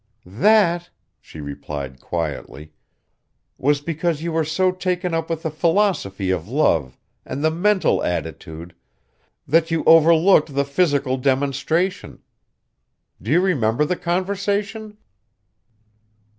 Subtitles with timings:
[0.25, 2.73] "That," she replied quietly,
[3.59, 8.01] "was because you were so taken up with the philosophy of love, and the mental
[8.01, 8.73] attitude,
[9.47, 12.23] that you overlooked the physical demonstration.
[13.21, 14.97] Do you remember the conversation?"